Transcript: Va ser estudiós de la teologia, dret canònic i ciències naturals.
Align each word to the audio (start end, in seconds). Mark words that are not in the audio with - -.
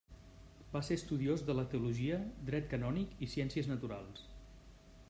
Va 0.75 0.81
ser 0.87 0.95
estudiós 0.99 1.43
de 1.49 1.55
la 1.59 1.65
teologia, 1.75 2.17
dret 2.51 2.67
canònic 2.73 3.15
i 3.27 3.31
ciències 3.37 3.71
naturals. 3.75 4.27